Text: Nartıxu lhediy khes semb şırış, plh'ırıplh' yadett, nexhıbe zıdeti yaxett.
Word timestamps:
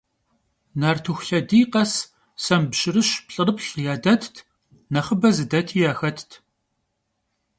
Nartıxu 0.79 1.23
lhediy 1.29 1.65
khes 1.73 1.93
semb 2.43 2.71
şırış, 2.79 3.09
plh'ırıplh' 3.27 3.81
yadett, 3.85 4.35
nexhıbe 4.93 5.29
zıdeti 5.35 5.75
yaxett. 5.81 6.29